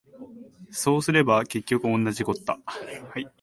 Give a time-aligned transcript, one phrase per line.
[0.71, 2.57] そうすれば結局おんなじこった